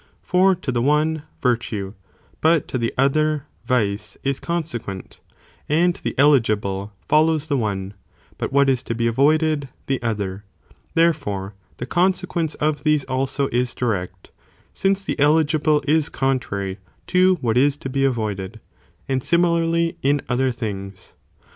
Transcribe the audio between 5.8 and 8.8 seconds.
the eligible follows the one, but what